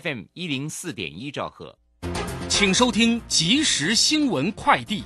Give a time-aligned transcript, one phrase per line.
[0.00, 1.76] FM 一零四点一兆赫，
[2.48, 5.04] 请收听即时新闻快递。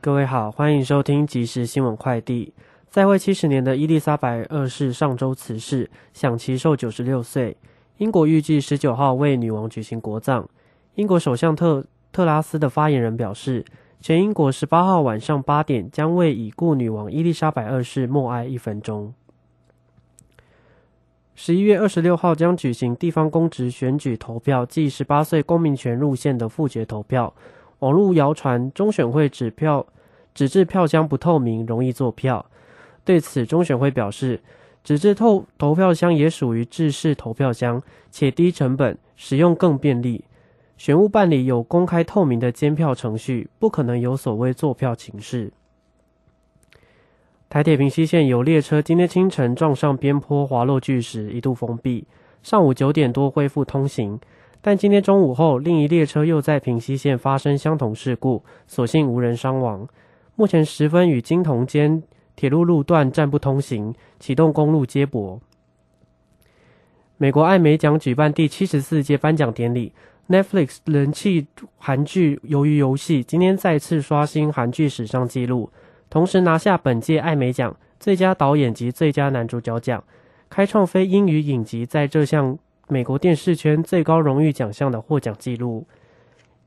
[0.00, 2.54] 各位好，欢迎收听即时新闻快递。
[2.88, 7.54] 在位七十年的伊丽莎白二世上周辞世，享其寿九十六岁。
[7.98, 10.48] 英国预计十九号为女王举行国葬。
[10.94, 13.62] 英国首相特特拉斯的发言人表示，
[14.00, 19.12] 全英国十八号晚上八点将为已故女王伊丽莎白二世默哀一分钟。
[21.42, 27.32] 十一月二十六号将举行地方公职选举投票暨十八岁公民权入线的复决投票。
[27.78, 29.86] 网络谣传中选会纸票
[30.34, 32.44] 纸质票箱不透明，容易做票。
[33.06, 34.38] 对此，中选会表示，
[34.84, 40.22] 纸质透投票箱也属于制式投票箱，且低成本，使用更便利。
[40.76, 45.50] 选务办理有公开透明的监票程序，不可能有所谓做票情势。
[47.50, 52.06] 台铁平西线有列车今天清晨撞上边坡滑落巨石，一度封闭。
[52.44, 54.20] 上午九点多恢复通行，
[54.60, 59.84] 但今天中午后，另一列车又在平西线发生相同事故，所幸无人伤亡。
[60.36, 62.00] 目前十分与金铜间
[62.36, 65.40] 铁路路段暂不通行，启动公路接驳。
[67.16, 69.92] 美国艾美奖举办第七十四届颁奖典礼
[70.28, 75.68] ，Netflix 人气韩剧《鱿鱼游戏》今天再次刷新韩剧史上纪录。
[76.10, 80.02] 同时拿下本届艾美奖最佳导演及最佳男主角奖，
[80.50, 82.58] 开创非英语影集在这项
[82.88, 85.86] 美国电视圈最高荣誉奖项的获奖纪录。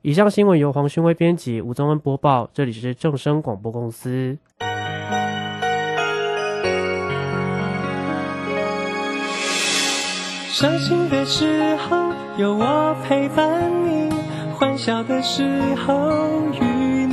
[0.02, 2.50] 以上新闻由黄勋威编辑，吴宗恩播报。
[2.54, 4.38] 这里是正声广播公司。
[10.50, 14.10] 伤心的时候有我陪伴你，
[14.54, 15.44] 欢笑的时
[15.76, 15.94] 候
[16.54, 17.13] 与你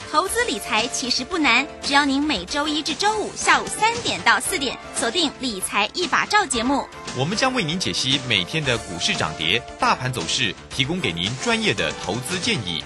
[0.11, 6.85] 投资理财其实不难，只要您每周一至周五下午三点到四点锁定《理财一把照》节目，
[7.17, 12.83] 我们将为您解析每天的股市涨跌、大盘走势，提供给您专业的投资建议。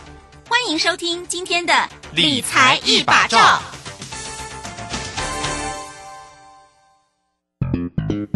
[0.47, 1.73] 欢迎收听今天的
[2.13, 3.59] 《理财一把照》。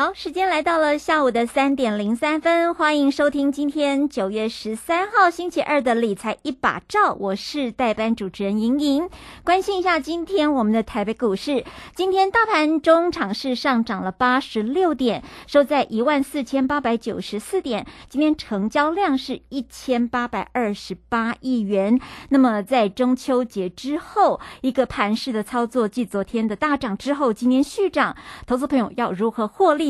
[0.00, 9.10] 好，时间来到了下午的三点零三分，欢迎收听今天九月十三号星期二的理财一把照，我是代班主持人莹莹。
[9.44, 11.62] 关心一下今天我们的台北股市，
[11.94, 17.84] 今天大盘中场是上涨了八十六点，收在一万四千八百九十四点。
[18.08, 22.00] 今天成交量是一千八百二十八亿元。
[22.30, 29.89] 那么在中秋节之后，一个盘式的操作，继昨天的大涨之后，今天续涨，投资朋友要如何获利？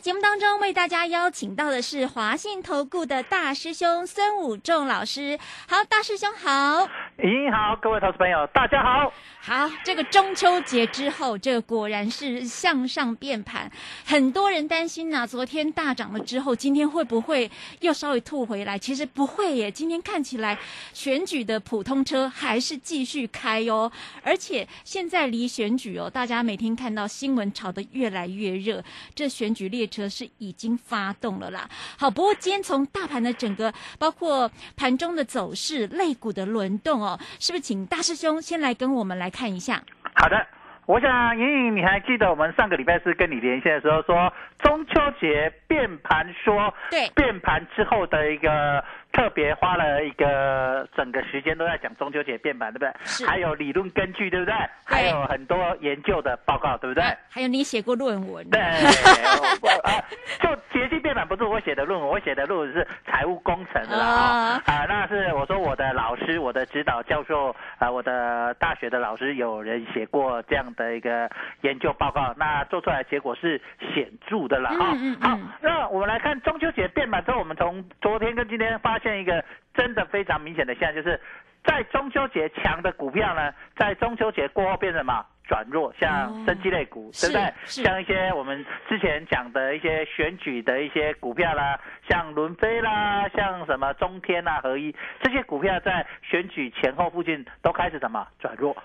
[0.00, 5.36] 节目当中为大家邀请到的是华信投顾的大师兄孙武仲老师。
[5.68, 9.12] 好，大师兄好，您好，各位投资朋友，大家好。
[9.48, 13.72] 好，这个中秋节之后，这个果然是向上变盘，
[14.04, 15.26] 很多人担心呢。
[15.26, 17.50] 昨天大涨了之后，今天会不会
[17.80, 18.78] 又稍微吐回来？
[18.78, 20.58] 其实不会耶，今天看起来
[20.92, 23.90] 选举的普通车还是继续开哦。
[24.22, 28.84] 而且现在离选举哦，大家每天看到新闻炒得越来越热，
[29.14, 31.66] 这选举列车是已经发动了啦。
[31.96, 39.32] 好，不过今天从大盘的整个，包括盘中的走势、类股的轮动哦，是不是请大师兄先来跟我们来？
[39.37, 39.80] 看看一下，
[40.16, 40.44] 好的，
[40.86, 52.92] 我想莹莹，你还记得我们上个礼拜是跟你连线的时候说中秋节变盘说，对变盘之后的一个特别花了一个整个时间都在讲中秋节变盘，对不对？
[53.04, 54.54] 是还有理论根据，对不对？
[54.84, 57.04] 还有很多研究的报告，对不对？
[57.04, 60.02] 啊还有你写过论文，对，啊，
[60.40, 71.30] 就节气变盘不是我写的论文，我写的论文是财务工程的啦啊那是我说我的老师，我的指导教授啊，我的大学的老师有人写过这样的一个
[71.60, 73.60] 研究报告，那做出来的结果是
[73.94, 74.76] 显著的了啊。
[74.76, 81.20] 好嗯嗯嗯，那我们来看中秋节变盘之后，我们从昨天跟今天发现一个真的非常明显的现象，就是
[81.64, 85.24] 在中秋节强的股票呢，在中秋节过后变成什么？
[85.48, 87.52] 转弱，像哦生机类股，对不对？
[87.64, 98.76] 像一些我们之前讲的一些选举的一些股票啦，像伦飞啦，像什么中天啦、合一这些股票，在选举前后附近都开始什么转弱。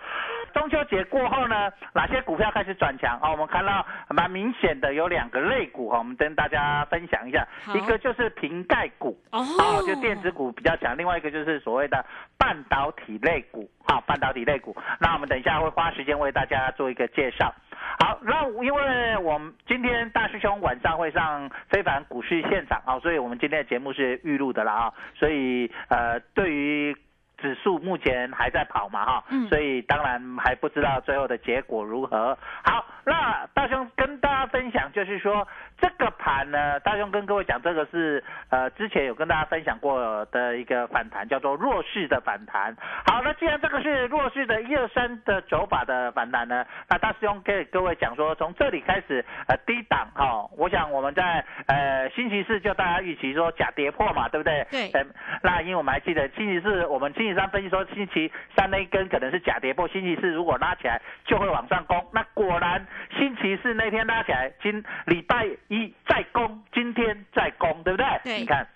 [0.54, 3.32] 中秋节过后呢，哪些股票开始转强哦？
[3.32, 7.46] 我们看到蛮明显的有两个类股哈，我们跟大家分享一下。
[7.74, 9.44] 一个就是瓶盖股，哦
[9.86, 12.06] 就电子股比较强；另外一个就是所谓的
[12.38, 14.76] 半导体类股，啊，半导体类股。
[15.00, 17.54] 那我们等一下会花时间为大家做一个介绍。
[18.00, 26.96] 好，那因为我们今天大师兄晚上会上非凡股市现场啊，所以我们今天的节目是预录的了啊，所以呃，对于。
[27.40, 32.38] 指数目前还在跑嘛哈，嗯所以当然还不知道最后的结果如何。
[32.64, 35.46] 好，那大兄跟大家分享，就是说
[35.84, 42.74] 这个盘呢，大兄跟各位讲，这个是呃之前有跟大家分享过的一个反弹，叫做弱势的反弹。
[43.06, 54.66] 好，那既然这个是弱势的一二三的走法的反弹呢，那大师兄给各位讲说，从这里开始呃低档哈、我想我们在呃星期四就大家预期说假跌破嘛，对不对？
[54.72, 55.06] 对呃
[55.42, 62.02] 那因为我们还记得星期四我们星期三分析说星期三那一根可能是假跌破，星期四如果拉起来就会往上攻。
[62.14, 62.88] 那果然
[63.18, 68.06] 星期四那天拉起来，今礼拜一再攻，今天再攻，对不对？
[68.24, 68.68] 对你看。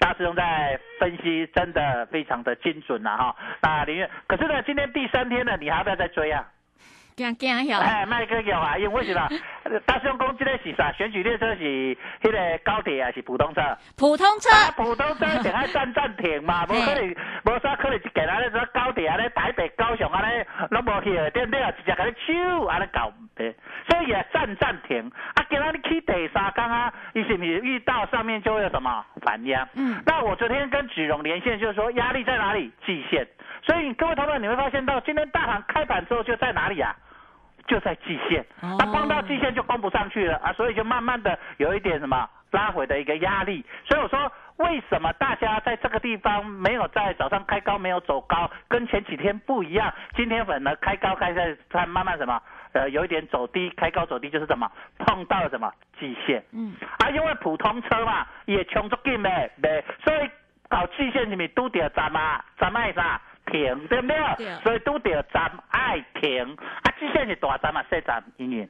[0.00, 3.36] 大师兄在分析真的非常的精准呐、哈。
[3.62, 6.44] 那林月，可是呢，今天第三天呢，你还要不要再追啊？
[7.16, 7.78] 惊惊呀！
[7.80, 9.28] 哎，麦克有啊，因为为什么？
[9.86, 10.92] 大师兄讲这个是啥？
[10.92, 11.62] 选举列车是
[12.22, 13.60] 迄个高铁还是普通车？
[13.96, 17.10] 普通车啊，普通车定爱站站停嘛， 无可能，
[17.44, 21.60] 无啥可能一个人咧做高铁啊咧台北、高雄啊咧，拢无去的，对不对？
[21.78, 23.54] 直接甲你手啊咧搞呗，
[23.88, 25.10] 所以也站站停。
[25.34, 29.66] 啊，今仔你去第三天啊，你是不是遇到上面就会有什么反压？
[29.74, 32.70] 嗯那我昨天跟子荣连线，就是说压力在哪里？
[32.84, 33.26] 季线。
[33.62, 36.94] 所以各位同学，你会发现到今天大盘开盘之后就在哪里啊？
[37.66, 43.64] 就在季线，哦那碰到季线就攻不上去了啊，所以就慢慢的有一点什么拉回的一个压力。
[43.88, 49.92] 所以我说，为什么大家在这个地方没有在早上开高，没有走高，跟前几天不一样？
[50.14, 52.40] 今天反而开高开在它慢慢什么？
[52.72, 54.70] 呃，有一点走低，开高走低就是什么？
[54.98, 56.44] 碰到了什么季线？
[56.52, 60.28] 嗯，啊，因为普通车嘛，也穷足劲的，对，所以
[60.68, 63.20] 搞季线是咪拄着站啊，站爱啥？
[63.46, 64.16] 停，对不对？
[64.38, 66.42] 对所以都得站爱停，
[66.82, 68.68] 啊，季线是大站啊，小站，因为，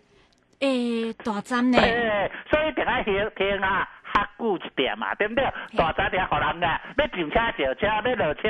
[0.61, 1.79] 诶，大站呢？
[1.79, 5.45] 哎，所以定爱停停啊，较久一点嘛，对不对？
[5.77, 8.49] 大站点互人啊，要上车就车，要落车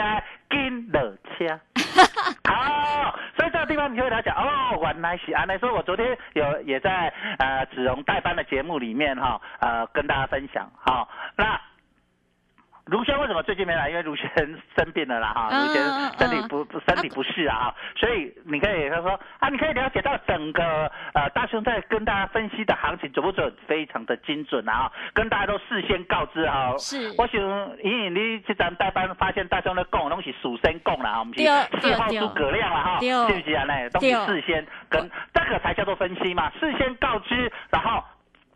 [0.50, 1.02] 紧落
[1.36, 1.60] 车。
[2.48, 5.56] 好，所以这个地方你就会了解哦，原来是安内。
[5.58, 10.70] 所以我昨天有也在呃子荣代班的节目里面哈，呃跟大家分享。
[10.76, 11.60] 好，那。
[12.86, 13.88] 卢轩为什么最近没来？
[13.88, 14.30] 因为卢轩
[14.76, 15.82] 生病了啦哈，嗯卢轩
[16.18, 20.62] 身体不不身体不适啊哈，所以你可以他说啊，你可以了解到整个
[21.14, 26.76] 呃大兄在跟大家分析的行情准不准，非常的精准啊，跟大家都事先告知啊。
[26.76, 27.40] 是我想
[27.82, 33.64] 莹莹你这张代班发现大兄的讲拢是事先讲啦，我们是对事后对诸葛亮了哈，对是不是啊？
[33.66, 38.04] 那都是对事先跟这个才叫做分析嘛，事先告知，然后。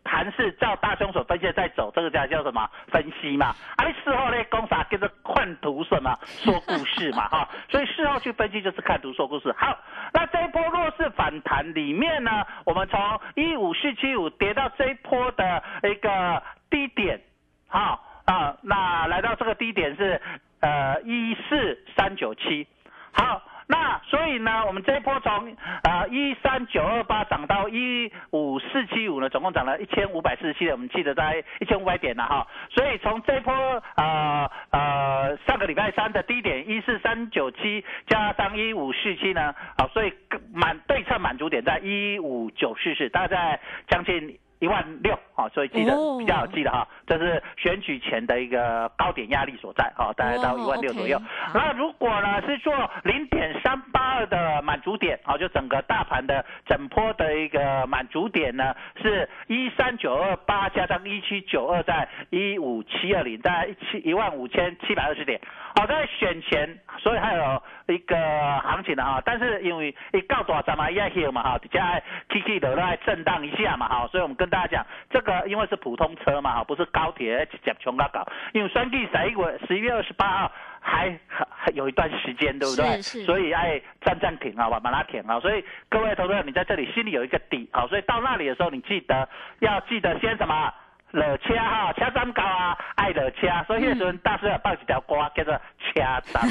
[0.03, 3.55] 盘是照大兄所分析的在走，这个叫叫什么分析嘛？
[3.77, 9.53] 啊，你事后呢，公法跟着看图什么说故事嘛 哈，所以事后去分析就是看图说故事。
[9.57, 9.77] 好，
[10.13, 12.31] 那这一波弱势反弹里面呢，
[12.65, 12.99] 我们从
[13.35, 17.21] 一五四七五跌到这一波的一个低点，
[17.67, 20.21] 好啊，那来到这个低点是
[20.61, 22.67] 呃一四三九七，
[23.11, 23.41] 好。
[23.71, 32.47] 那所以呢，我们这一波从呃一三九二八涨到一五四七五呢，总共涨了一千五百四十七点，我们记得在一千五百点了哈。
[32.71, 33.53] 所以从这一波
[33.95, 40.11] 呃呃上个礼拜三的低点一四三九七加上一五四七呢，啊，所以
[40.51, 44.39] 满对称满足点在一五九四四，大概在将近。
[44.59, 46.17] 一万六哈，所以记得哦。
[46.19, 51.19] 比较好记的哈，这是选举前的一个高点压力所在哈，大概到哦一万六左右。
[51.53, 52.73] 那如果呢是做
[53.03, 65.39] 零点三八二的满足点，好，就整个大盘的整波的一个满足点呢是一三九二八加上一七九二，在一五七二零，在一七一万五千七百二十点。
[65.75, 67.63] 好，在选前，所以还有
[67.93, 68.15] 一个
[68.63, 83.01] 行情的哈，但是因为一告大咱嘛也有嘛哈，底下 K K 的来震荡一下嘛哈，所以我们跟大家讲，这个因为是普通车嘛哈，不是高铁直接冲到搞，因为选举十一月十一月二十八号还还还有一段时间，对不对？
[83.01, 85.39] 是是所以哎，站站停好吧，把它停好。
[85.39, 89.27] 所以各位投资者，你在这里心里有一个底好，所以到那里的时候，你记得
[89.59, 90.73] 要记得先什么？
[91.11, 95.61] 落车吼，车站到啊，爱落车，所以迄时阵大师也放一条歌叫做车
[96.31, 96.43] 站。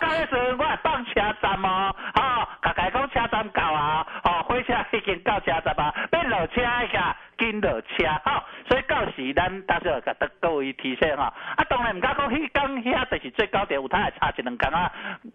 [0.00, 14.90] 到迄时阵我也放车站哦，哦，大家讲车站到啊，哦，火车已经到车站啊，要落车一下，紧落车，吼、所以到时咱大师有甲得各位提醒哈，啊，当然唔敢讲迄天遐就是最高点，有它还差一两天啊，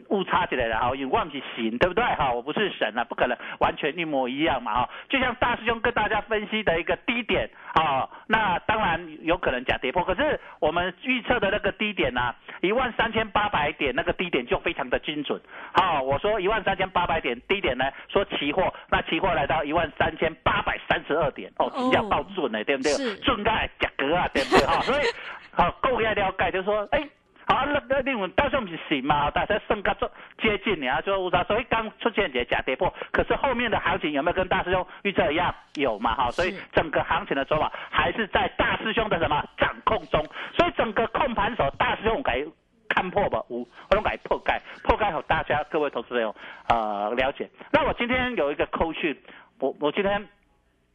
[0.09, 2.03] 误差一来啦，哈，因为我不是神，对不对？
[2.03, 15.39] 哈，我不是神啊，不可能完全一模一样嘛，哈，就像大师兄跟大家分析的一个低点，啊，那当然有可能假跌破，可是我们预测的那个低点呢、啊，一万三千八百点那个低点就非常的精准，
[15.73, 21.69] 好，我说一万三千八百点低点呢，说期货，那期货来到一万三千八百三十二点，哦，
[22.01, 23.15] 比较爆准呢，对不对是？
[23.17, 24.65] 准个价格啊，对不对？
[24.65, 25.03] 哈， 所以
[25.51, 27.07] 好够要了解，就是说，哎。
[27.51, 29.31] 好，那那另外到时候不是行嘛？
[29.31, 30.07] 大家升个做
[30.39, 35.51] 接近你啊，就五十，所以刚出现一个假跌破，可是后面的行情有没有跟大师兄预测一样？
[35.73, 36.13] 有嘛？
[36.13, 40.23] 哈，所以整个行情的走法还是在大师兄的什么掌控中，
[40.55, 42.47] 所以整个控盘手大师兄给
[42.87, 46.35] 看破吧，五我用给破盖，破盖好大家各位投资朋友
[46.67, 47.49] 呃了解。
[47.71, 49.19] 那我今天有一个扣讯，
[49.57, 50.23] 我我今天。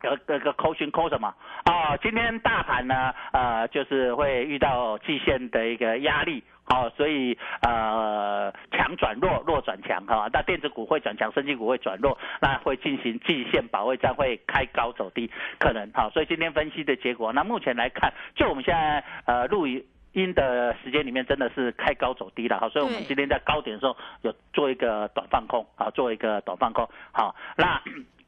[0.04, 1.34] 有个个扣讯扣什么
[1.64, 1.99] 哦？
[2.02, 19.84] 今天大盘呢，呃，就是会遇到季线的一个压力，哦，所以呃强转弱，弱转强哈、那电子股会转强，升级股会转弱，那会进行季线保卫战，会开高走低，可能哈、所以今天分析的结果，那目前来看，就我们现在呃录音。
[20.14, 27.82] 音的时间里面真的是开高走低了，好，所以我们今天在高点的时候有做一个短放空，啊，做一个短放空，好，那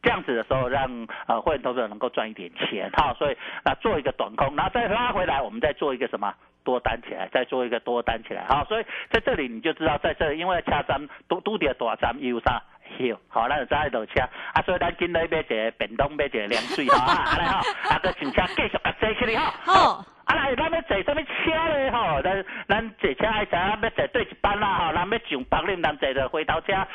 [0.07, 0.89] 这样子的时候让
[1.27, 6.33] 呃会员投资者能够赚一点钱，哈，所以那做一个短空，然后再拉回来，我们再做一个什么
[6.63, 12.63] 多单起来，再做一个多单起来，好，所以在这里你就知道，在这因为车站都都点大站有啥？
[12.99, 14.21] 有，好，那就在落车，
[14.55, 17.59] 啊，所以咱今日买一个便当，买一个凉水，吼，啊，安尼吼，
[17.91, 20.16] 啊，个上车继续甲坐起来，吼，好。
[20.27, 21.91] 啊，来，咱要坐什么车咧？
[21.91, 26.87] 吼，咱咱坐车爱知影要坐对一班啦，吼，咱要上北恁咱坐着回头车，要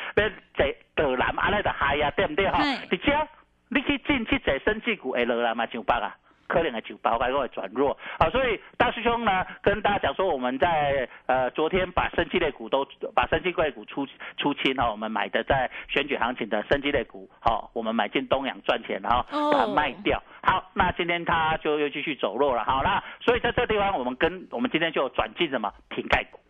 [0.54, 2.48] 坐到南，安尼就嗨啊，对毋对？
[2.48, 3.28] 吼，嘿而且
[3.68, 6.14] 你去进去坐生技股，会落来嘛上北啊？
[6.52, 14.06] 可能会上北，还会转弱啊，所以大师兄呢跟大家讲说，我们在呃昨天把生技类股都把生技类股出
[14.36, 20.22] 出清哈，我们买的在选举行情的生技类股，好，我们买进东阳赚钱，然后把它卖掉。
[20.42, 26.41] 好，那今天它就又继续走弱了，好，那所以在这地方我们跟我们今天就转进什么瓶盖股。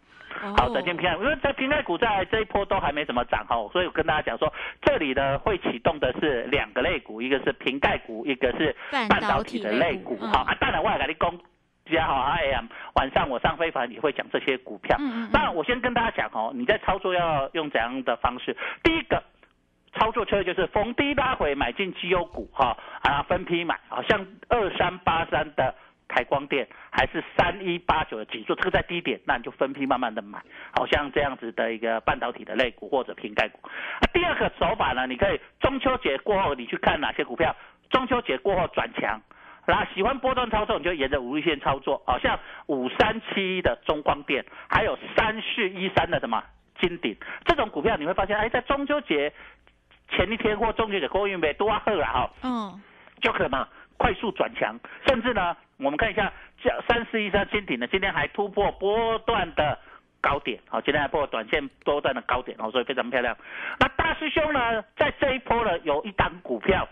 [0.56, 10.16] 好，转进平台，因为在平台股在这一波都还没怎么涨哈，所以我跟大家讲说，这里呢会启动的是两个类股，一个是瓶盖股，一个是半导体的体类类股。
[10.16, 11.38] 股嗯、啊，当然我也跟你讲，
[11.90, 12.62] 家好啊，哎呀，
[12.94, 14.96] 晚上我上非凡也会讲这些股票。
[14.98, 18.56] 嗯嗯嗯那我先跟大家讲哦，你在操作要用怎样的方式？
[18.82, 19.22] 第一个。
[19.94, 25.74] 操作策略就是逢低拉回买进绩优股哈，啊分批买，好像二三八三的
[26.14, 30.38] 台光电，还是三一八九的指数，这个在低点，那你就分批慢慢的买，
[30.74, 33.58] 好像这样子的一个半导体的类股或者瓶盖股。
[33.66, 37.56] 啊，第二个手法呢，你可以中秋节过后你去看哪些股票，
[37.90, 39.20] 中秋节过后转强。
[39.64, 46.42] 然后喜欢波段操作，你就沿着五日线操作，好像五三七一的中光电，还有三四一三的什么
[46.80, 49.32] 金鼎这种股票，你会发现，哎，在中秋节
[50.08, 52.82] 前一天或中秋节过后运没多好了哈，嗯，
[53.20, 53.68] 就可嘛
[54.02, 59.78] 快速转强，甚至呢，我们看一下这三四一三金鼎呢，今天还突破波段的
[60.20, 63.36] 高点，好，今天还破短线波段的高点，哦，所以非常漂亮。
[63.78, 66.88] 那大师兄呢，在这一波呢，有一档股票。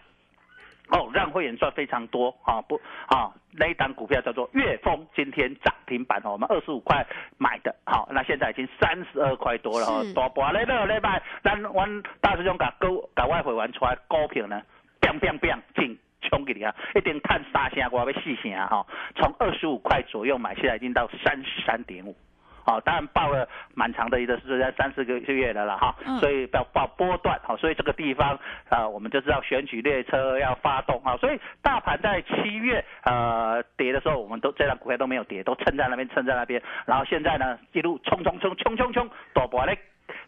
[0.92, 2.60] 哦，让会员赚非常多啊！
[2.62, 2.74] 不
[3.06, 7.06] 啊，那一档股票叫做岳峰，今天涨停板哦，我们二十五块
[7.38, 14.60] 买的，好，那现在已经三十二块多了哦是，大波咧了礼拜，咱阮大师兄甲股甲外会员出来股票呢
[15.00, 18.86] ，biang biang biang 进冲给你啊，一定探三声，我要四声啊哈，
[19.16, 22.16] 从二十五块左右买，现在已经到三十三点五。
[22.62, 36.62] 好、当然报了蛮长的一个是在三四个月的了啦哈，嗯所以要报波段好，所以这个地方啊、呃我们就知道选举列车要发动啊，所以大盘在七月呃跌的时候，我们都这张股票都没有跌，都撑在那边，撑在那边。
[36.86, 39.76] 然后现在呢，一路冲冲冲冲冲冲，大波咧。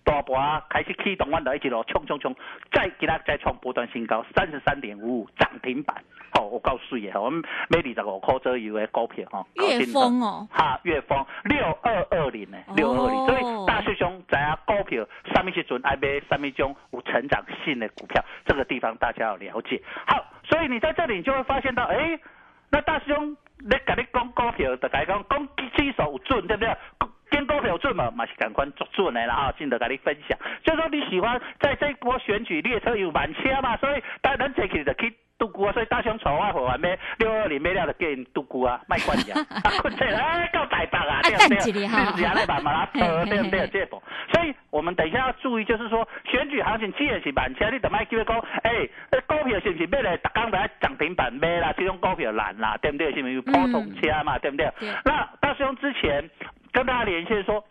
[0.04, 2.34] 大波啊，开始启动，我就一路冲冲冲，
[2.72, 5.96] 再给它再创波段新高，三十三点五五涨停板。
[6.34, 13.26] 好，我告诉你哈，我们每二十五块左右的股票哈，月丰哦，哈，月峰六二二零呢，六二零。
[13.26, 19.80] 所以大师兄在啊股票上面去准爱买上面种有成长性的股票，这个地方大家要了解。
[20.06, 22.18] 好，所以你在这里你就会发现到，哎，
[22.70, 26.74] 那大师兄你跟你讲股票，就讲讲指数有准，对不对？
[27.32, 29.54] 跟股票准嘛，嘛是赶快做准的啦啊！
[29.58, 39.40] 进得跟你分享，就说你喜欢在这一波选举列车有满车嘛，所以大家坐起就去度过啊，所以大雄筹啊，伙伴咩六二零咩料就给人度过啊，卖关子啊，
[39.80, 41.72] 困起来够大白啊，对不对？
[41.72, 42.32] 是啊？
[42.36, 43.66] 那把马拉车对不对？
[43.68, 48.86] 这波，所以我们等一下要注意，就是说选举行情既然是满车，你等卖机会讲，哎，
[49.26, 51.72] 股票是不是买来刚来涨停板买啦？
[51.78, 53.12] 这种股票难啦，对不对？
[53.14, 54.38] 是不是普通车嘛？
[54.38, 54.70] 对不对？
[55.04, 56.28] 那大雄之前。
[56.72, 57.64] 跟大家连线说，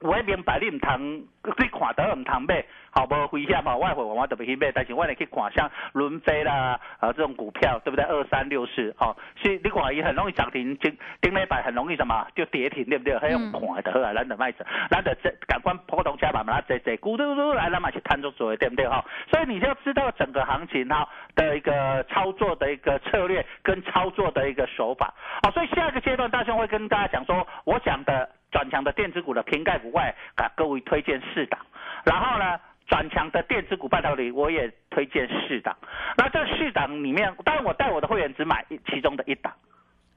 [0.00, 1.16] 我明白你唔通，
[1.58, 3.74] 你看到唔通咩，好无危险嘛？
[3.76, 8.04] 外汇我我特别去买，但是我哋去看像轮飞啦，啊这种股票，对不对？
[8.04, 13.18] 二三六四，哦，所以你看伊很容易涨停，顶顶礼拜很容易什么就跌停，对不对？
[13.18, 18.86] 还用看的好啊，咱就卖者，咱就这赶快普通加把嘛，这这咕嘟嘟来，咱嘛去探做做，对不对？
[18.86, 28.28] 哈，所以你就要知道整个行情哈的一个操作的一个策略跟操作的一个手法，好，所以下一个阶段大雄会跟大家讲说，我讲的。
[28.52, 31.58] 转强的电子股的瓶盖股外，给各位推荐四档。
[32.04, 32.60] 然后呢，
[33.02, 35.76] 很强的电子股半导体，我也推荐四档。
[36.16, 39.52] 那这四档里面，当然我带我的会员只买其中的一档。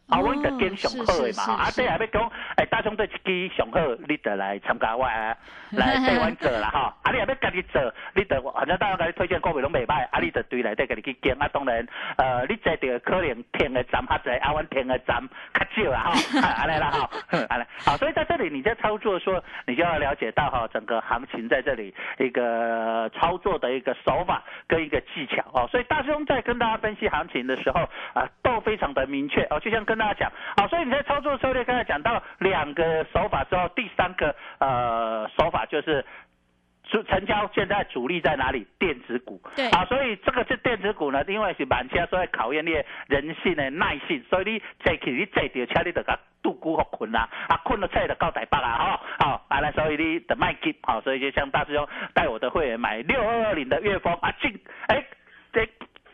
[0.08, 5.04] 啊，阮就跟上好的嘛，啊，对下要讲，哎，大雄这一支上好，你得来参加我，
[5.74, 6.96] 来带阮做啦哈。
[7.02, 7.82] 啊，你也要家己做，
[8.14, 11.42] 你得反正大家给你推荐股票拢袂歹，啊，你得对来底家己去跟。
[11.42, 11.84] 啊，当然，
[12.18, 16.12] 呃，你这着可能听的站较侪，啊，阮听的站较少啦哈。
[16.40, 17.10] 啊，来啦哈，
[17.50, 25.68] 安尼，好，所以在这里你在操作说，你就要了解到哈，整个行情在这里一个操作的一个手法跟一个技巧哦。
[25.72, 27.82] 所以大兄在跟大家分析行情的时候
[28.14, 29.95] 啊，都非常的明确哦，就像跟。
[29.96, 36.06] 跟大家讲，好，所以你在操作策略，刚才讲到两个手法之后，第三个呃手法就是
[36.84, 38.68] 主成交现在主力在哪里？
[38.78, 42.72] 电子股，对，啊，所以这个是电子股呢，因为是满车，所以考验你
[43.08, 55.02] 人性的耐性，所以你坐起你坐掉车，你得个度股好困啦，啊，困了车就到台北啦，哈，好，啊来，所以你的卖给，好，所以就像大师兄带我的会员买六二二零的月风啊进，哎，
[55.54, 55.66] 这。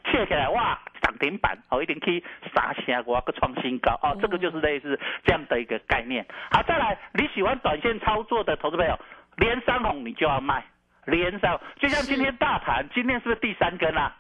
[0.04, 0.90] 切起来哇，涨
[1.21, 2.21] 停板哦，一定可以
[2.53, 6.25] 杀下我个创新高哦，这个就是类似这样的一个概念。
[6.51, 8.99] 好，再来，你喜欢短线操作的投资朋友，
[9.38, 10.65] 连三红你就要卖，
[11.05, 14.17] 连三，就像今天大盘，今天是不是第三根啊？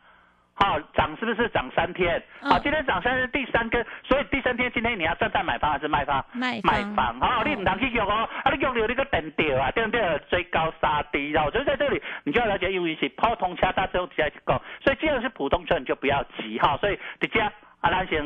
[0.61, 2.21] 好，涨是不是涨三天？
[2.39, 6.23] 好，今天涨三是第三根，所以第三天今天你要站在买方还是卖方？
[6.33, 7.19] 卖卖方。
[7.19, 10.21] 好，你唔能去用哦，啊，你用了你个等掉啊，对不对？
[10.29, 16.77] 追高杀低，然后就在这里，你就要了解，因为是普通车，大家起来讲，所以既然是普通车，你就不要急哈。
[16.77, 17.39] 所以直接
[17.79, 18.23] 啊，咱先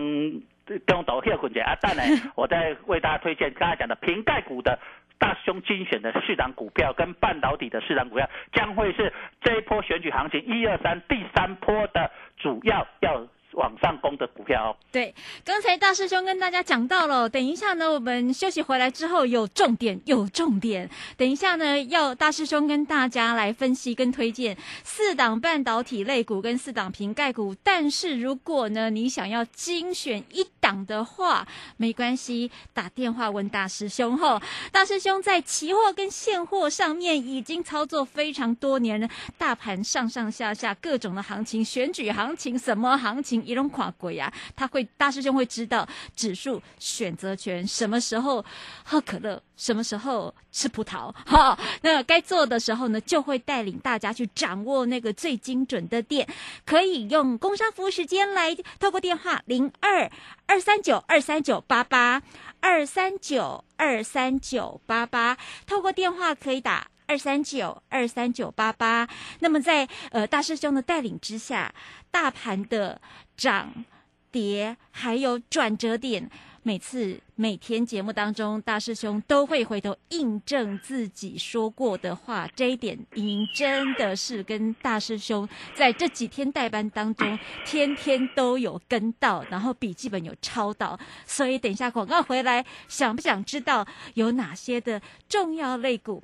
[0.86, 2.04] 跟导休困者啊，但呢，
[2.36, 4.78] 我再为大家推荐刚才讲的瓶盖股的。
[5.18, 13.28] 大师兄精选的市场股票跟半导体的市场股票，将会是这一波选举行情一二三第三波的主要要。
[13.56, 15.14] 往上攻的股票，对，
[15.44, 20.90] 刚才大师兄跟大家讲到了，等一下呢，我们休息回来之后有重点，有重点。
[21.18, 27.56] 等一下呢，要大师兄跟大家来分析跟推荐四档半导体类股跟四档瓶盖股。
[27.64, 34.42] 但是如果呢，你想要精选一档的话，没关系，打电话问大师兄后，
[34.72, 43.45] 大师兄在期货跟现货上面已经操作非常多年了，大盘上上下下各种的行情，选举行情，什么行情？
[43.46, 48.44] 一种跨鬼啊，他会大师兄会知道指数选择权什么时候
[48.84, 56.28] 喝可乐，什么时候吃葡萄， 哈，那该做的时候呢，就会带领大家去掌握那个最精准的点。
[56.66, 60.10] 可以用工商服务时间来透过电话零二
[60.48, 62.22] 二三九二三九八八
[62.60, 66.88] 二三九二三九八八，透过电话可以打。
[67.08, 69.08] 二三九二三九八八，
[69.40, 71.74] 那么在呃大师兄的带领之下，
[72.12, 73.00] 大盘的
[73.38, 73.86] 涨
[74.32, 76.30] 跌还有转折点，
[76.64, 82.50] 每次每天节目当中，大师兄都会回头印证自己说过的话。
[82.56, 91.00] 这一点，您真的是跟大师兄在这几天代班当中，天天都有跟到，然后笔记本有抄到。
[91.26, 96.24] 所以等一下广告回来，想不想知道有哪些的重要类股？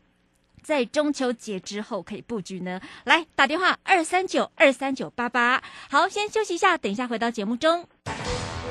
[0.63, 2.80] 在中秋节之后可以布局呢？
[3.04, 5.63] 来打电话二三九二三九八八。
[5.89, 7.88] 好，先休息一下，等一下回到节目中。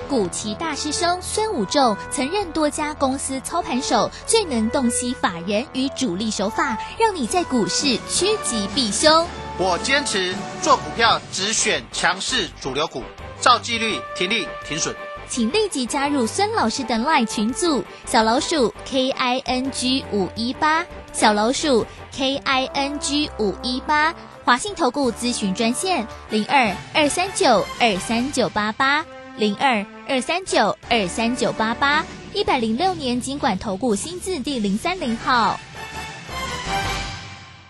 [0.08, 9.26] 古奇大师兄孙武仲曾任多家公司操盘手，最能洞悉法人与主力手法，让你在股市趋吉避凶。
[9.56, 13.04] 我坚持做股票只选强势主流股，
[13.40, 14.94] 照纪律停利停损。
[15.28, 29.04] 请立即加入孙老师的 LINE 群组，小老鼠 K I N G 五一八，小老鼠 K I N G 五一八，华信投顾咨询专线零二二三九二三九八八
[29.36, 35.58] 零二二三九二三九八八，一百零六年经管投顾新字第零三零号。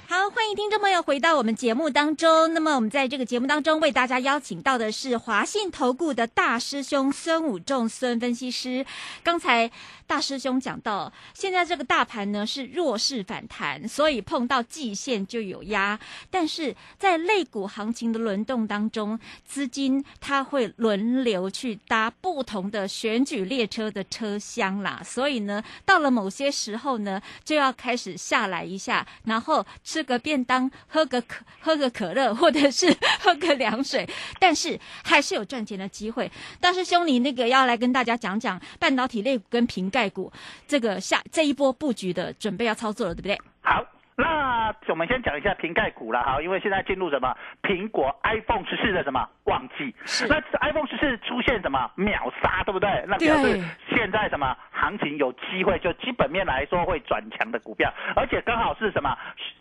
[0.07, 2.53] 好，欢迎听众朋友回到我们节目当中。
[2.53, 8.85] 那么，我们在这个节目当中为大家邀请到的是华信投顾的大师兄孙武仲孙分析师。
[9.23, 9.71] 刚才
[10.11, 15.97] 大师兄讲到，现在这个大盘呢是弱势反弹，所以碰到季线就有压。
[16.29, 25.01] 但是在类股行情的轮动当中，资金它会轮流去搭不同的选举列车的车厢啦。
[25.05, 32.93] 所以呢，到了某些时候呢，就要开始下来一下，然后吃个便当，喝个可喝个可乐，或者是
[33.23, 36.29] 喝个凉水，但是还是有赚钱的机会。
[36.59, 40.33] 大师兄，你那个要来跟大家讲讲半导体类股跟瓶盖股
[40.67, 43.39] 这个下这一波布局的准备要操作了，对不对？
[43.63, 43.85] 好，
[44.17, 49.95] 那我们先讲一下瓶盖股了哈，因为现在进入什么苹果 iPhone 十四的什么旺季，
[50.29, 53.05] 那 iPhone 十四出现什么秒杀，对不对？
[53.07, 59.17] 那表示现在什么行情有机会，就基本面来说会转强的股票，而且刚好是什么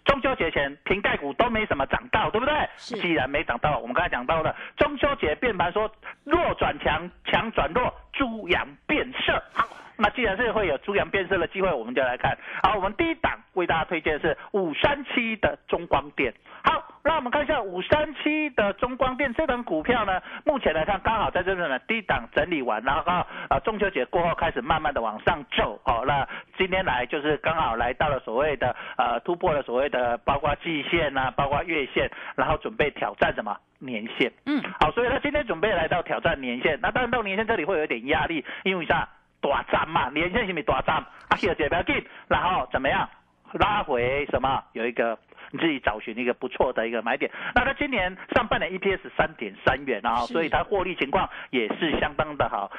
[0.06, 2.69] 中秋节前瓶盖股都没什么涨到，对不对？
[2.78, 5.89] 既然没涨到，我们刚才讲到了中秋节变盘说
[6.23, 9.41] 弱转强，强转弱，猪羊变色。
[9.54, 9.65] 好。
[10.01, 12.38] 那既然是会有猪羊变色的机会，我们就来看。
[12.63, 16.33] 好，我们第一档为大家推荐是五三七的中光电。
[16.63, 25.77] 好，那我们看一下五三七的中光电这档股票呢，目前来看刚好在这里呢低档整理完，然后啊中秋节过后开始慢慢的往上走。
[25.83, 26.25] 哦，那
[26.57, 34.31] 今天来就是刚好来到了所谓的呃突破了所谓的包括季线啊，包括月线，然后准备挑战什么年线。
[34.45, 36.79] 嗯，好，所以他今天准备来到挑战年线。
[36.81, 39.09] 那当然到年线这里会有点压力，因为啥？
[39.41, 40.97] 大涨嘛，连线是咪大涨？
[41.30, 43.08] 啊，其实也不要紧，然后怎么样
[43.54, 44.63] 拉回什么？
[44.73, 45.17] 有一个
[45.52, 47.32] 你自己找寻一个不错的一个买点。
[47.56, 52.71] 那它今年上半年 EPS 三点三元啊，所以它获利情况也是相当的好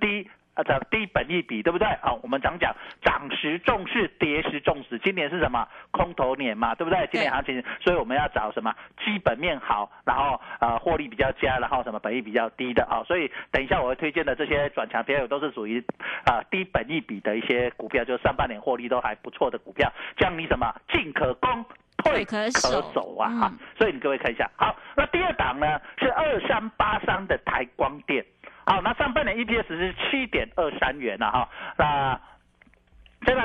[0.00, 0.28] 低。
[0.54, 1.86] 啊，这低本一比，对不对？
[2.02, 4.98] 好，我们常讲涨时重视，跌时重视。
[4.98, 5.66] 今年是什么？
[5.92, 7.08] 空头年嘛，对不对？
[7.12, 8.74] 今年行情，所以我们要找什么？
[9.04, 13.02] 基本面好，然后呃获利比较佳，然后什么本益比较低的啊。
[13.06, 15.84] 所以等一下我会推荐的这些转强标都是属于
[16.24, 19.90] 啊低本益比的一些股票，就是上半年获利都还不错的股票。
[20.16, 21.64] 这样你什么进可攻，
[21.98, 23.30] 退可守啊！
[23.40, 24.50] 哈，所以你各位看一下。
[24.56, 28.24] 好，那第二档呢是二三八三的台光电。
[28.66, 32.20] 好，那上半年 EPS 是七点二三元了哈，那。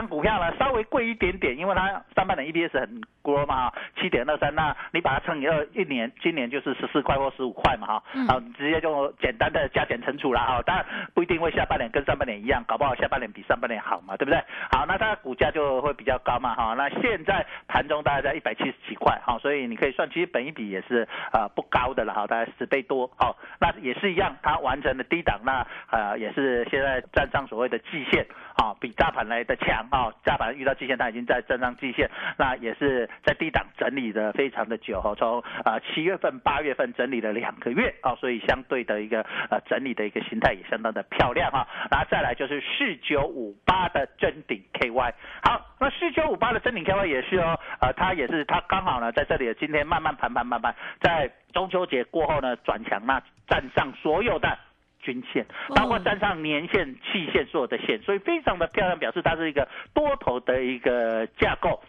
[0.08, 14.42] 股票呢稍微贵一点点，因为它上半年 EPS 很高嘛，七点二三，那你把它乘以二，一年今年就是十四块或十五块嘛哈，好，直接就简单的加减乘除了哈，当然不一定会下半年跟上半年一样，搞不好下半年比上半年好嘛，对不对？
[14.72, 28.26] 好，那它股价就会比较高嘛哈，那现在盘中大概在一百七十几块哈，所以你可以算，其实本一比也是呃不高的了哈，大概十倍多，好，那也是一样，它完成了低档，那呃也是现在站上所谓的季线
[28.56, 29.56] 啊，比大盘来的。
[29.56, 41.66] 强啊，大盘遇到季线，它已经在站上季线，那也是在低档整理的非常的久哈，从啊七月份、八月份整理了两个月啊，所以相对的一个呃整理的一个形态也相当的漂亮哈。
[41.90, 54.56] 然后再来就是四九五八的真顶 KY，好，那四九五八的真顶 KY 也是哦，呃，它也是它刚好呢在这里今天慢慢盘盘慢慢在中秋节过后呢转强，那站上所有的。
[55.06, 61.80] 均线，包括站上年线、期线所有的线，所以非常的漂亮，表示它是一个多头的一个架构。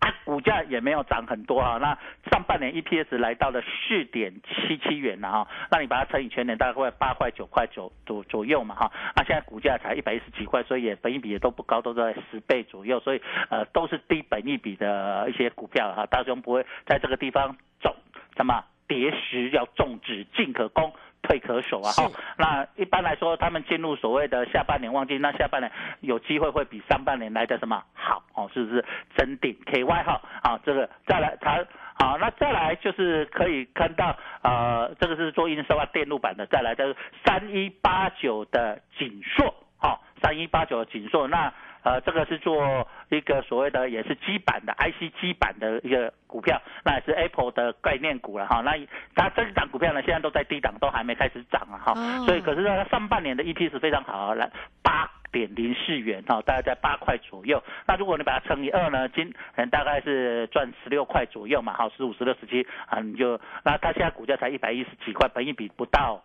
[0.00, 1.76] 啊，股价也没有涨很多啊。
[1.78, 1.98] 那
[2.30, 8.92] 上半年 EPS 来到了四点七七元了哈，那你把它乘以全年，大概八块九块九左左右嘛哈。
[9.16, 16.06] 那现在股价才一百一十几块，所以也本益比也都不高，都在十倍左右，所以呃都是低本益比的一些股票哈。
[16.06, 17.96] 大雄不会在这个地方走，
[18.36, 20.92] 什么跌时要重止，进可攻。
[21.20, 21.90] 退可守啊！
[21.90, 25.70] 哈，那一般来说，他们进入所谓的下半年旺季，那下半年
[26.00, 28.48] 有机会会比上半年来的什么好哦？
[28.54, 28.84] 是不是？
[29.16, 31.58] 真顶 KY 哈啊，这个再来它
[31.98, 36.96] 好，那再来就是可以看到呃，这个是做印刷电路板的，再来就是
[37.26, 48.60] 三一八九的锦硕，好，三一八九的锦硕，那呃，这个是做一个所谓的也是基板的 IC 基板的一个股票，那也是 Apple 的概念股了哈。
[48.60, 48.72] 那
[49.14, 51.92] 它这档股票呢，现在都在低档，都还没开始涨啊哈。
[51.94, 54.50] 哦所以可是呢，它上半年的 E P 是非常好，来
[54.82, 55.08] 八。
[55.30, 57.62] 点零四元哈，大概在八块左右。
[57.86, 66.22] 那如果你把它乘以二呢，今嗯大概是赚十六块左右嘛，好，十五、十六、十七啊，你就那它现在股价才一百一十几块，本益比不到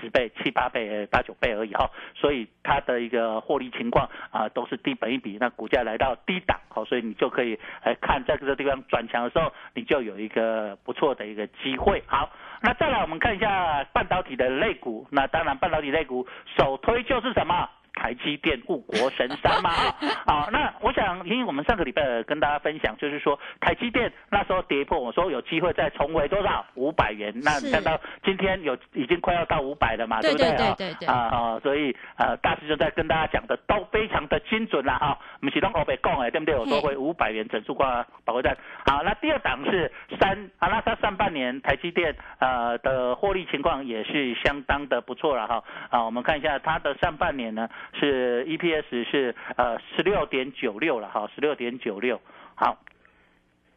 [0.00, 12.02] 十倍、七八倍、八九倍而已哈，所以它的一个获利情况啊都是低本一比，那股价来到低档，好，所以你就可以来看在这个地方转强的时候，你就有一个不错的一个机会。
[12.06, 12.30] 好，
[12.62, 17.68] 那再来我们看一下半导体的类股，那当然半导体类股首推就是什么？
[17.96, 19.70] 台积电护国神山嘛，
[20.26, 26.64] 啊，那我想，因为我们上个礼拜跟大家分享，就是说台积电那时候跌破，我说有机会再重回多少？
[26.74, 30.46] 五百元，那你看到今天有已经快要到五百了嘛，对不对？
[30.46, 36.54] 啊啊啊，所以呃，大师就在跟大家讲的都非常的精准了哈，我们启动欧北共哎，对不对？
[36.54, 38.56] 我说嘿回五百元整数挂保卫战。
[38.84, 45.64] 好，那第二档是三啊，那它上半年台积电呃的获利情况也是相当的不错了哈。
[45.88, 52.20] 啊，我们看一下它的上半年呢是 EPS 是呃十六点九六了哈，十六点九六，
[52.54, 52.78] 好，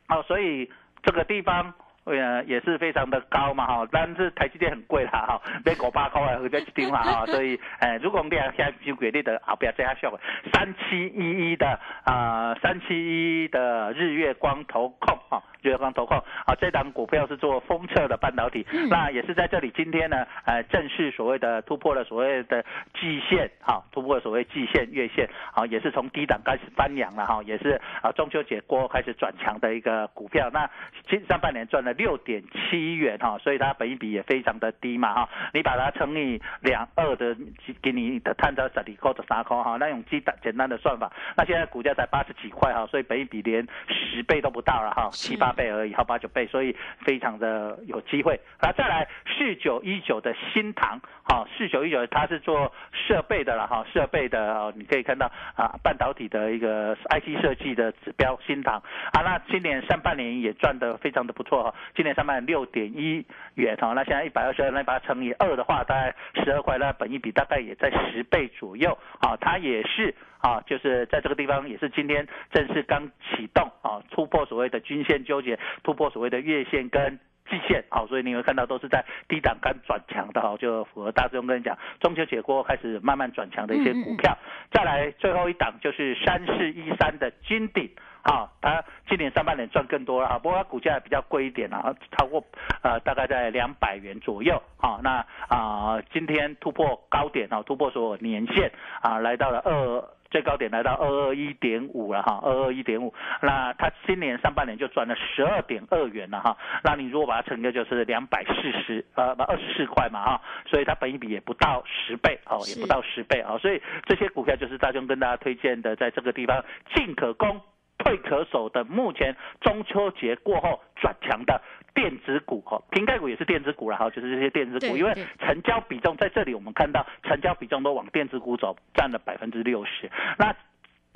[0.08, 0.70] 好，所以
[1.04, 1.74] 这个地方。
[2.06, 10.20] 呃，也是非常的高嘛哈，但是台积电很贵啦哈，买五百块或者一张嘛哈，所以呃，如果你要下收贵，你的啊，不要这下小
[10.52, 22.64] 三七一一的啊，三七一一的日月光投控哈，月光投控啊，这档股票是做封测的半导体，那也是在这里今天呢，呃，正式所谓的突破了所谓的
[23.00, 30.70] 季线哈，突破了所谓季线月线啊，也是从低档开始翻扬了哈，也是啊中秋节过后开始转强的一个股票，那
[31.08, 37.36] 今上半年赚了六点七元哈，所以它本益比也非常的低嘛哈，你把它乘以两二的，
[37.82, 48.40] 给你的探到十二块的三块哈，那用简单简单的算法，那现在股价才八十几块哈，所以本益比连十倍都不到了哈，七八八倍而已，哈八九倍，所以非常的有机会。
[48.62, 58.76] 那再来四九一九的新唐，好四九一九它是做设备的了哈，设备的，你可以看到啊半导体的一个 IC 设计的指标新唐
[59.12, 70.14] 啊，那今年上半年也赚得非常的不错哈，今年上半年六点一元哈，那现在一百二十二，那把它乘以二的话，大概十二块，那本一比大概也在十倍左右啊，它也是。
[70.40, 84.38] 啊，就是在这个地方也是今天正式刚启动啊，突破所谓的均线纠结，突破所谓的月线跟季线，好、所以你会看到都是在低档刚转强的哈、就符合大师兄跟你讲，中秋节过后开始慢慢转强的一些股票。
[84.72, 87.90] 再来最后一档就是三四一三的金鼎。
[88.22, 92.44] 啊，它今年上半年赚更多了啊，不过它股价比较贵一点啊，超过
[92.84, 95.00] 呃大概在两百元左右啊。
[95.02, 98.72] 那啊今天突破高点啊，突破所有年线
[99.02, 100.19] 啊，来到了二。
[100.30, 103.14] 最高点来到二二一点五了哈，二二一点五。
[103.42, 106.56] 那它今年上半年就赚了十二点二元了哈。
[106.84, 113.58] 那你如果把它乘个就是两百四十呃二十四块嘛哈，所以它本一比也不到十倍哦，也不到十倍啊。
[113.58, 116.64] 所以这些股票就是大众跟大家推荐的，在这个地方
[116.94, 117.60] 进可攻。
[118.00, 121.62] 退可守的，目前中秋节过后转强的
[121.94, 130.10] 电子股哈，瓶盖股也是电子股了哈，就是这些电子股，因为成交比重在这里我们看到成交比重都往电子股走，占了百分之六十。
[130.38, 130.56] 那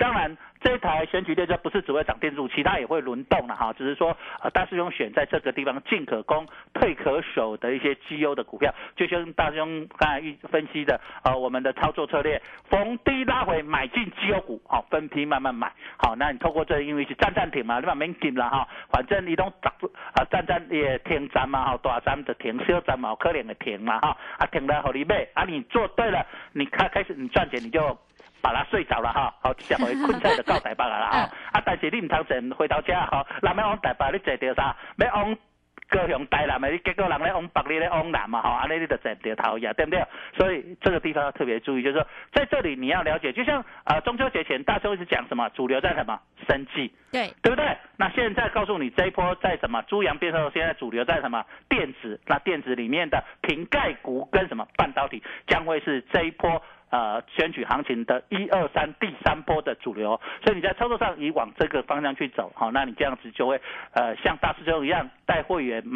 [0.04, 3.72] 当然，这台选举列车不是只会涨电子股，其他也会轮动了哈。
[3.72, 12.38] 只是说，呃，大师兄选在这个地方进可攻、退可守的一些绩优的股票，就像大师兄刚才预分析的，呃，我们的操作策略，
[12.68, 15.72] 逢低拉回买进绩优股，好、分批慢慢买。
[15.96, 27.98] 好，那你透过这，因为是站站停嘛，你把免紧了哈，反正你都啊站站也停站嘛，哈，大站就停，小站嘛，可能的停嘛，哈，啊停了好你买，啊你做对了，你开开始你赚钱你就。
[28.44, 31.18] 把它睡着了哈，好，接回困在就到台北了啦 哈。
[31.52, 34.76] 啊，但是你唔通坐回头家哈，人要往台北，你坐到啥？
[34.98, 35.34] 要往
[35.88, 40.04] 高雄台南的，你结果人咧往北，你咧往南嘛哈，安尼你就坐唔到头呀，对不对？
[40.36, 47.76] 所以这个地方要特别注意，就是说在这里你要了解，就像啊、呃、中秋节前大家一直讲什么，主流在什么生计，对对不对？
[47.96, 52.20] 那现在告诉你这一波在什么猪羊变色，现在主流在什么电子？
[52.26, 56.62] 那电子里面的瓶盖股跟什么半导体将会是这一波。
[56.90, 63.60] 呃，选举行情的一二三第三波的主流，所以你在操作上以往这个方向去走，好，那你这样子就会
[63.92, 65.92] 呃像大师兄一样带会员买。